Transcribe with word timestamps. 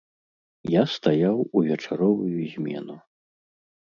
Я 0.75 0.83
стаяў 0.93 1.37
у 1.57 1.61
вечаровую 1.67 2.39
змену. 2.55 2.95